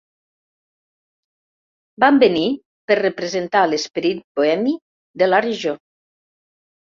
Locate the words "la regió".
5.31-5.75